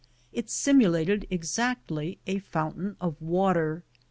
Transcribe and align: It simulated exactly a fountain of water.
It 0.33 0.49
simulated 0.49 1.27
exactly 1.29 2.17
a 2.25 2.39
fountain 2.39 2.95
of 2.99 3.21
water. 3.21 3.83